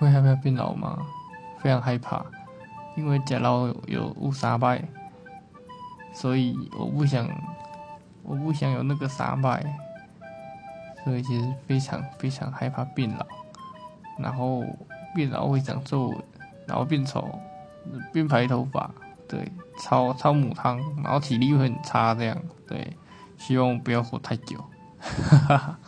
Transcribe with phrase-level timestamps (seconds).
[0.00, 0.98] 会害怕变老吗？
[1.58, 2.24] 非常害怕，
[2.96, 4.82] 因为假老有有三败，
[6.14, 7.28] 所以我不想，
[8.22, 9.62] 我不想有那个三败，
[11.04, 13.26] 所以其实非常非常害怕变老，
[14.18, 14.64] 然后
[15.14, 16.18] 变老会长皱纹，
[16.66, 17.38] 然后变丑，
[18.10, 18.90] 变白头发，
[19.28, 22.34] 对，超超母汤，然后体力会很差，这样，
[22.66, 22.96] 对，
[23.36, 24.56] 希望不要活太久，
[24.98, 25.78] 哈哈哈。